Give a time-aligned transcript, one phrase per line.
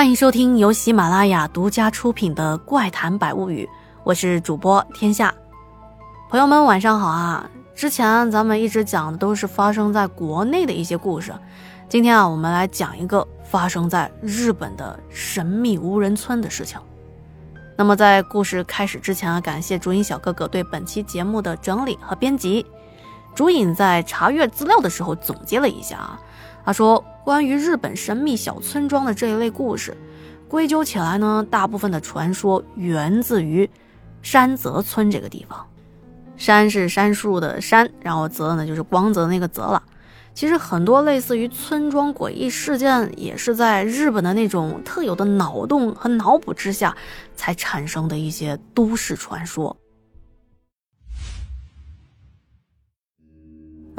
[0.00, 3.66] 欢迎收听由喜马拉雅独家出品的《怪谈百物语》，
[4.02, 5.34] 我是主播天下。
[6.30, 7.50] 朋友们晚上好啊！
[7.74, 11.34] 之前咱们一直讲的都是发生在国内的一些故事，
[11.86, 16.80] 今天啊，我们来讲一个发生在日本的神秘无人村的事情。
[17.76, 22.64] 那么在故事开始之前啊，感谢竹影小哥哥对本期节目的整理和编辑。
[23.34, 26.18] 竹影在查阅资料的时候总结了一下啊。
[26.64, 29.96] 他说：“关于日本神秘小村庄的这一类故事，
[30.48, 33.68] 归咎起来呢，大部分的传说源自于
[34.22, 35.66] 山泽村这个地方。
[36.36, 39.82] 山是杉树的山，然后泽呢就是光泽那个泽了。
[40.32, 46.96] 其实很多类似于村庄诡异事件，也是在日本的那种特有的脑洞和脑补之下
[47.36, 49.76] 才产生的一些都市传说。”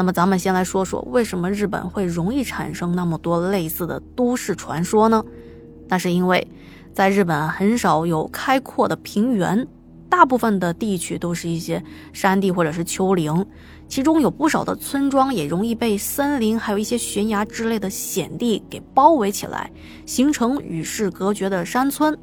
[0.02, 5.24] 那么咱们先来说说，为什么日本会容易产生那么多类似的都市传说呢？
[5.88, 6.48] 那是因为，
[6.92, 9.68] 在日本很少有开阔的平原，
[10.10, 13.46] 大部分的地区都是一些山地或者是丘陵，
[13.88, 19.70] 其中有不少的村庄也容易被森林还有一些悬崖之类的险地给包围起来，
[20.08, 22.18] 形成与世隔绝的山村。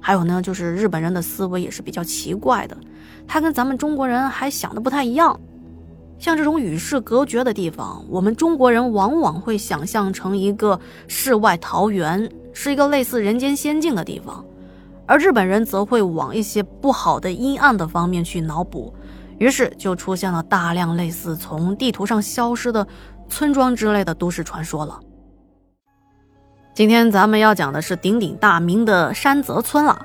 [0.00, 2.74] 还有呢，就是日本人的思维也是比较奇怪的，
[3.26, 5.38] 他跟咱们中国人还想的不太一样。
[6.18, 14.44] 像这种与世隔绝的地方，我们中国人往往会想象成一个世外桃源，是一个类似人间仙境的地方，
[15.06, 18.92] 而日本人则会往一些不好的、阴暗的方面去脑补，
[19.38, 22.84] 于是就出现了大量类似从地图上消失的
[23.28, 24.98] 村庄之类的都市传说了。
[26.74, 30.04] 今天咱们要讲的是鼎鼎大名的山泽村了。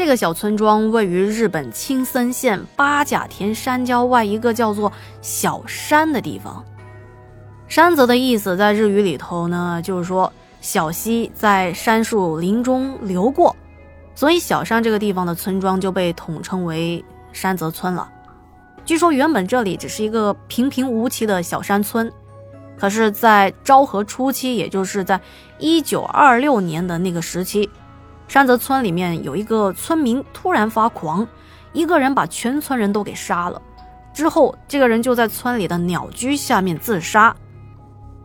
[0.00, 6.64] 这个小村庄位于日本青森县八甲田山郊外一个叫做小山的地方。
[7.68, 13.54] 山泽的意思在日语里头呢，就是说小溪在杉树林中流过，
[14.14, 18.10] 所以小山这个地方的村庄就被统称为山泽村了。
[18.86, 22.10] 据说原本这里只是一个平平无奇的小山村，
[22.78, 25.20] 可是，在昭和初期，也就是在
[25.58, 27.68] 一九二六年的那个时期。
[28.30, 31.26] 山泽村里面有一个村民突然发狂，
[31.72, 33.60] 一个人把全村人都给杀了。
[34.14, 37.34] 之后，这个人就在村里的鸟居下面自杀。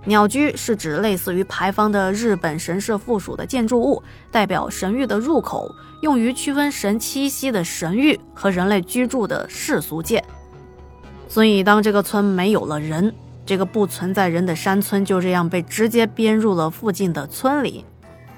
[0.04, 5.74] 鸟居是指类似于牌坊的日本神社附属的建筑物，代表神域的入口，
[6.04, 10.24] 用于区分神栖息的神域和人类居住的世俗界。
[11.28, 13.12] 所以，当这个村没有了人，
[13.44, 17.84] 这个不存在人的山村就这样被直接编入了附近的村里。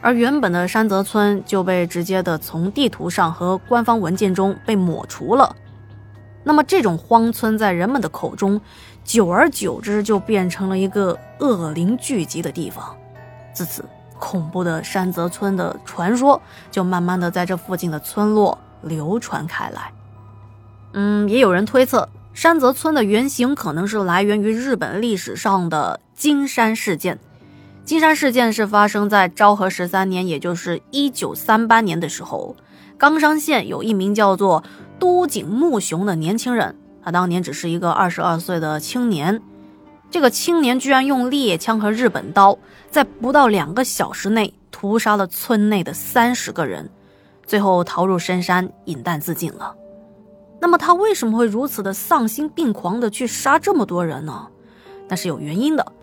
[0.08, 5.54] 而原本的山泽村就被直接的从地图上和官方文件中被抹除了。
[6.46, 8.62] 那么这种荒村在人们的口中，
[9.04, 12.96] 久而久之就变成了一个恶灵聚集的地方。
[13.52, 13.84] 自此，
[14.18, 16.42] 恐怖的山泽村的传说
[16.72, 19.92] 就慢慢的在这附近的村落流传开来。
[20.94, 27.20] 嗯，也有人推测，山泽村的原型可能是来源于日本历史上的金山事件。
[27.88, 32.54] 金山事件是发生在昭和十三年，也就是一九三八年的时候。
[32.98, 34.62] 冈山县有一名叫做
[35.00, 39.42] 都井木雄的年轻人，他当年只是一个二十二岁的青年。
[40.12, 42.60] 这个青年居然用猎枪和日本刀，
[42.92, 46.90] 在不到两个小时内屠杀了村内的三十个人，
[47.46, 49.74] 最后逃入深山饮弹自尽了。
[50.60, 54.50] 那么他为什么会如此的丧心病狂的去杀这么多人呢？
[55.08, 55.94] 那是有原因的。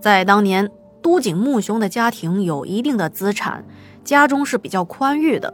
[0.00, 0.70] 在当年，
[1.02, 3.64] 都井木雄的家庭有一定的资产，
[4.02, 5.52] 家中是比较宽裕的，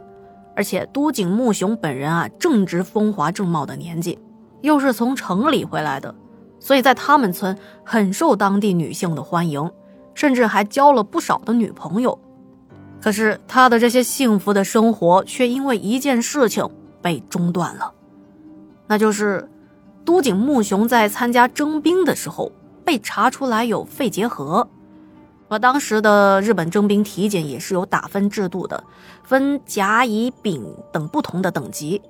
[0.55, 4.17] 而且都井木雄本人啊正值风华正茂的年纪，
[4.61, 6.15] 又是从城里回来的，
[6.59, 9.69] 所以在他们村很受当地女性的欢迎，
[10.13, 12.17] 甚至还交了不少的女朋友。
[13.01, 16.67] 可是他的这些幸福的生活却因为一件事情
[17.01, 17.93] 被中断了，
[18.87, 19.49] 那就是
[20.05, 22.51] 都井木雄在参加征兵的时候。
[22.87, 24.65] 被查出来有肺结核，
[25.49, 28.81] 而当时的日本征兵体检也是有打分制度的，
[29.25, 32.01] 分甲、乙、丙等不同的等级。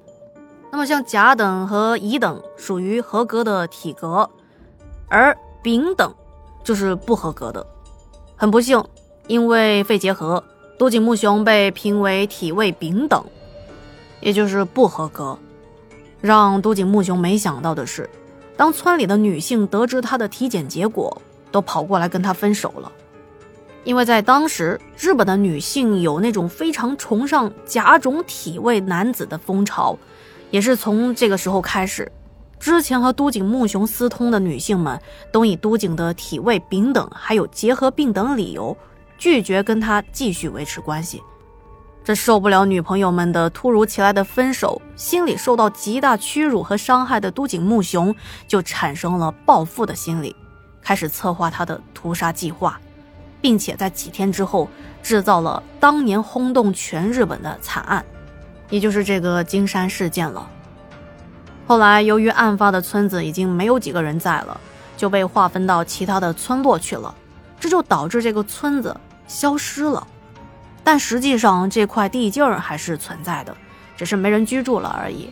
[0.71, 4.29] 那么像甲等和乙等属于合格的体格，
[5.07, 6.13] 而丙等
[6.63, 7.65] 就是不合格的。
[8.35, 8.83] 很不幸，
[9.25, 10.43] 因为肺结核，
[10.77, 13.25] 都井木雄被评为体位丙等，
[14.21, 15.35] 也就是不合格。
[16.21, 18.07] 让都井木雄没想到的是。
[18.57, 21.21] 当村里的女性得知他的体检结果，
[21.51, 22.91] 都跑过来跟他分手了，
[23.83, 29.95] 因为在当时，日本的女性有那种非常崇尚甲种体位男子的风潮，
[30.49, 32.11] 也是从这个时候开始，
[32.59, 34.99] 之前和都井木雄私通的女性们，
[35.31, 38.75] 都以都井的体位丙等还有结核病等理由，
[39.19, 41.21] 拒绝跟他继续维持关系。
[42.07, 48.15] 这受不了女朋友们的突如其来的分手，心里受到极大屈辱和伤害的都井木雄
[48.47, 50.33] 就产生了报复的心理，
[50.81, 52.79] 开始策划他的屠杀计划，
[53.41, 54.69] 并且在几天之后
[55.03, 58.05] 制造了当年轰动全日本的惨案，
[58.69, 60.49] 也就是这个金山事件了。
[61.67, 64.57] 后来由于案发的村子已经没有几个人在了，
[64.95, 67.13] 就被划分到其他的村落去了，
[67.59, 68.95] 这就导致这个村子
[69.27, 70.07] 消失了。
[70.87, 73.53] 但实际上，这块地界儿还是存在的，
[73.97, 75.29] 只是没人居住了而已。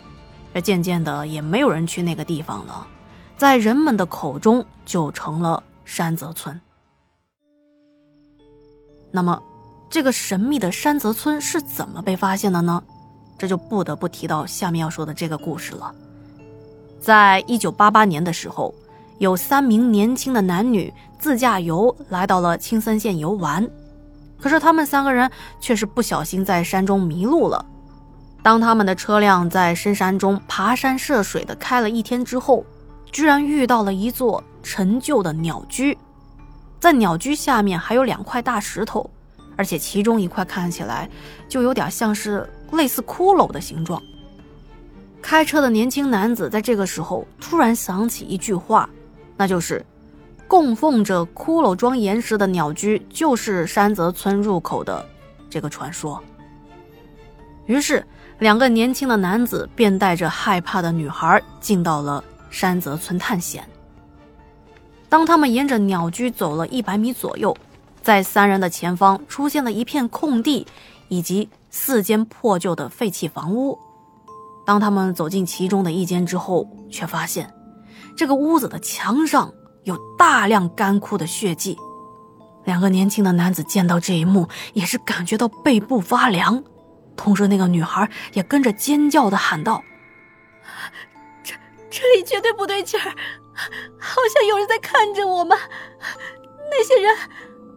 [0.54, 2.86] 这渐渐的，也没有人去那个地方了，
[3.38, 6.60] 在人们的口中就成了山泽村。
[9.12, 9.42] 那么，
[9.90, 12.84] 这个神秘的山泽村是怎么被发现的呢？
[13.38, 15.96] 这就不得不提到下面要说的这个故事了。
[17.00, 18.76] 在一九八八年的时候，
[19.20, 23.66] 有三名年轻的男女自驾游来到了青森县游玩。
[24.46, 25.28] 可是他们三个人
[25.60, 27.66] 却是不小心在山中迷路了。
[28.44, 32.64] 当他们的车辆在深山中爬山涉水的开了一天之后，
[33.12, 35.98] 居然遇到了一座陈旧的鸟居。
[36.80, 39.10] 在鸟居下面还有两块大石头，
[39.58, 41.10] 而且其中一块看起来
[41.50, 44.00] 就有点像是类似骷髅的形状。
[45.24, 48.88] 开车的年轻男子在这个时候突然想起一句话，
[49.36, 49.84] 那就是。
[50.48, 55.04] 供奉着骷髅装岩石的鸟居，就是山泽村入口的
[55.50, 56.22] 这个传说。
[57.66, 58.06] 于是，
[58.38, 63.68] 两个年轻的男子便带着害怕的女孩进到了山泽村探险。
[65.10, 67.56] 当他们沿着鸟居走了一百米左右，
[68.04, 70.68] 在三人的前方出现了一片空地
[71.08, 73.78] 以及四间破旧的废弃房屋。
[74.64, 77.52] 当他们走进其中的一间之后，却发现
[78.16, 79.52] 这个屋子的墙上。
[79.86, 81.78] 有大量干枯的血迹，
[82.66, 86.64] 两个年轻的男子见到这一幕，也是感觉到背部发凉，
[87.16, 89.84] 同时那个女孩也跟着尖叫的喊道
[91.44, 91.54] ：“这
[91.90, 93.16] 这里绝对不对劲儿，
[94.00, 95.56] 好像有人在看着我们，
[96.72, 97.16] 那些人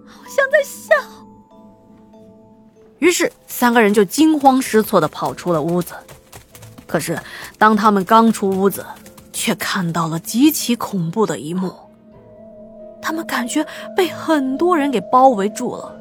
[0.06, 0.94] 好像在笑。”
[3.00, 5.94] 于是三个人就惊慌失措的跑出了屋子，
[6.87, 7.20] 可是
[7.58, 8.84] 当他们刚出屋子，
[9.31, 11.88] 却看到了极其恐怖的一幕。
[13.00, 13.66] 他们感觉
[13.96, 15.94] 被很多人给包围住了，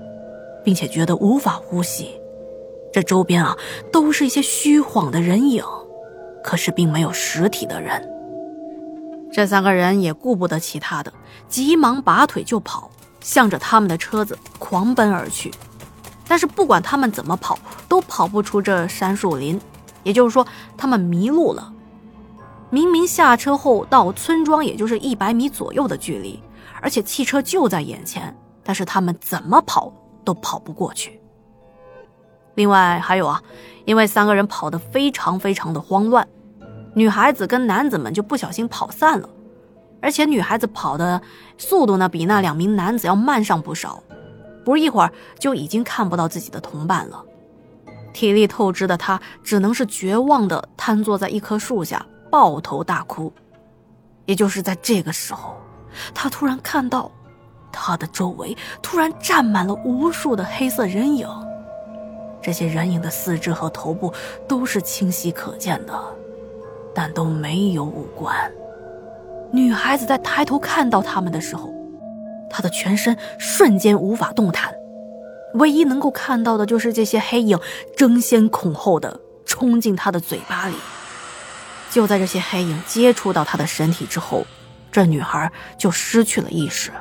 [0.64, 2.20] 并且觉得无法呼吸。
[2.92, 3.56] 这周边啊，
[3.92, 5.64] 都是一些虚晃的人影，
[6.44, 8.10] 可是并没有实体的人。
[9.32, 11.14] 这三个人也顾不得其他的，
[11.48, 12.90] 急忙拔腿就跑，
[13.22, 15.52] 向着他们的车子狂奔而去。
[16.28, 19.60] 但是不管他们怎么跑，都跑不出这山树林，
[20.04, 20.46] 也就是说，
[20.76, 21.72] 他们迷路了。
[22.70, 26.42] 明明下车后到村庄也就是一百米左右的距离。
[26.88, 29.92] 而且汽车就在眼前，但是他们怎么跑
[30.24, 31.20] 都跑不过去。
[32.56, 33.44] 另外还有啊，
[33.84, 36.26] 因为三个人跑得非常非常的慌乱，
[36.96, 39.28] 女孩子跟男子们就不小心跑散了，
[40.02, 41.22] 而且女孩子跑的
[41.58, 44.02] 速度呢比那两名男子要慢上不少，
[44.64, 47.22] 不一会儿就已经看不到自己的同伴了。
[48.14, 53.34] 体力透支的她只能是绝望的瘫坐在一棵树下抱头大哭。
[54.26, 55.58] 也就是在这个时候。
[56.14, 57.12] 他突然看到，
[57.72, 61.28] 他的周围突然站满了无数的黑色人影，
[62.42, 64.14] 这些人影的四肢和头部
[64.48, 65.94] 都是清晰可见的，
[66.96, 68.34] 但都没有五官。
[69.52, 71.70] 女孩子在抬头看到他们的时候，
[72.50, 74.74] 她的全身瞬间无法动弹，
[75.54, 77.60] 唯一能够看到的就是这些黑影
[77.96, 80.76] 争先恐后的冲进她的嘴巴里。
[81.90, 84.46] 就在这些黑影接触到她的身体之后。
[84.92, 86.92] 这女孩就失去了意识。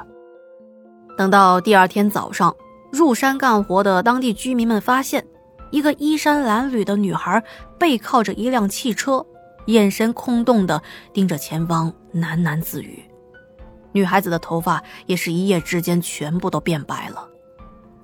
[1.17, 2.55] 等到第二天早上，
[2.93, 5.27] 入山干活的当地居民们发现，
[5.71, 7.43] 一个衣衫褴褛的女孩
[7.79, 9.25] 背靠着一辆汽车，
[9.67, 13.03] 眼神空洞的盯着前方，喃喃自语。
[13.93, 17.27] 女孩子的头发也是一夜之间全部都变白了。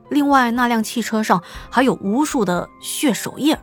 [0.09, 3.55] 另外，那辆汽车上还有无数的血手印。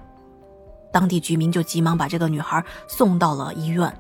[0.91, 3.91] 当地居民就急忙把这个女孩送到了医院。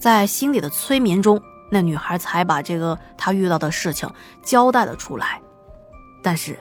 [0.00, 1.40] 在心里的催眠中，
[1.70, 4.10] 那女孩才把这个她遇到的事情
[4.42, 5.40] 交代了出来。
[6.22, 6.58] 但是，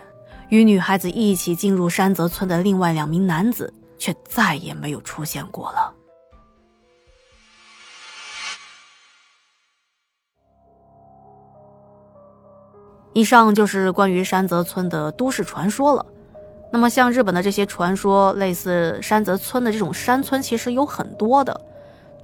[0.49, 5.93] 与女孩子一起进入山泽村的另外两名男子却再也没有出现过了。
[13.13, 16.05] 以上就是关于山泽村的都市传说了。
[16.71, 21.68] 那么，像日本的这些传说，类似山泽村的这种山村，其实有很多的。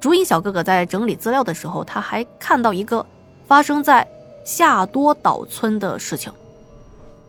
[0.05, 3.03] 竹影小哥哥在整理资料的时候，他还看到一个
[3.47, 4.07] 发生在
[4.43, 6.31] 夏多岛村的事情。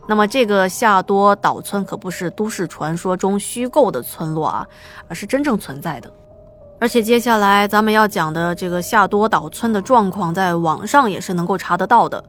[0.06, 4.68] 那么这个夏多岛村可不是都市传说中虚构的村落啊，
[5.08, 6.12] 而是真正存在的。
[6.78, 12.22] 而且接下来咱们要讲的这个夏多岛村的状况，在网上也是能够查得到的。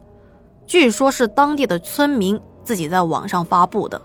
[0.65, 4.01] 据说是当地的村民自己在网上发布的。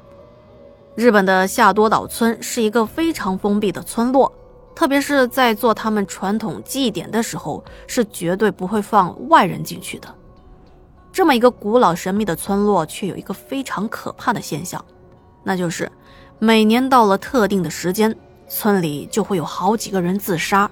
[0.96, 4.32] 日本的夏多岛村是一个非常封闭的村落，
[4.74, 10.08] 特别是在做他们传统祭典的时候，是绝对不会放外人进去的。
[11.12, 14.82] 这么一个古老神秘的村落，却有一个非常可怕的现象，
[15.44, 15.90] 那就是
[16.38, 18.16] 每年到了特定的时间，
[18.48, 20.70] 村里就会有好几个人自杀，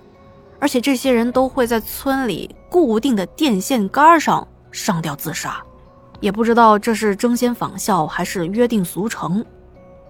[0.59, 5.63] 而且这些人都会在村里固定的电线杆上上吊自杀，
[6.21, 9.45] 也不知道这是争先仿效还是约定俗成，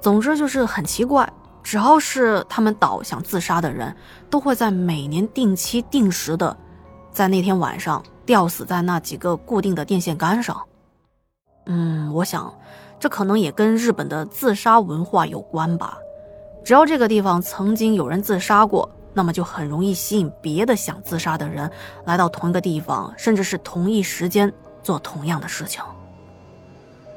[0.00, 1.28] 总之就是很奇怪。
[1.62, 3.94] 只要是他们岛想自杀的人，
[4.28, 6.56] 都会在每年定期定时的，
[7.12, 8.02] 在那天晚上。
[8.26, 10.56] 吊死在那几个固定的电线杆上。
[11.66, 12.54] 嗯，我想，
[13.00, 15.98] 这可能也跟日本的自杀文化有关吧。
[16.62, 21.68] 只要这个地方曾经有人自杀过，那么就很容易吸引别的想自杀的人
[22.04, 25.82] 来到同一个地方，甚至是同一时间做同样的事情。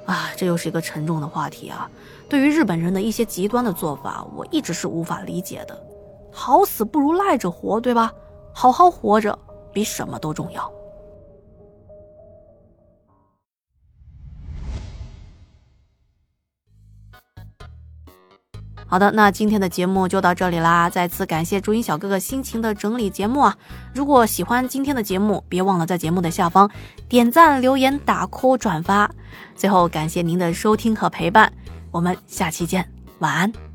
[0.05, 1.89] 啊，这又是一个沉重的话题啊！
[2.27, 5.81] 对于日本人的一些极端的做法，我一直是无法理解的。
[6.31, 8.13] 好死不如赖着活，对吧？
[8.51, 9.38] 好好活着
[9.72, 10.72] 比什么都重要。
[18.93, 20.88] 好的，那今天的节目就到这里啦！
[20.88, 23.57] 再次感谢朱茵小哥哥辛勤的整理节目啊！
[23.91, 26.69] 如果喜欢今天的节目，别忘了在节目的下方
[27.09, 29.09] 点赞、留言、打 call、转发。
[29.55, 31.51] 最后感谢您的收听和陪伴，
[31.89, 33.73] 我们下期见，晚安。